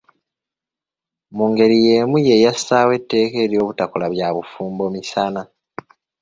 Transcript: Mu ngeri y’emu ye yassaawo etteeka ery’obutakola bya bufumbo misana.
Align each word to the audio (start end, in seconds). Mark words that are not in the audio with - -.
Mu 1.35 1.45
ngeri 1.51 1.77
y’emu 1.85 2.17
ye 2.27 2.35
yassaawo 2.43 2.91
etteeka 2.99 3.37
ery’obutakola 3.45 4.05
bya 4.13 4.27
bufumbo 4.35 4.83
misana. 4.93 5.41